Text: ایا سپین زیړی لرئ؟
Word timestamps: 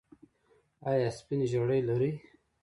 ایا 0.89 1.09
سپین 1.17 1.39
زیړی 1.51 1.81
لرئ؟ 1.87 2.11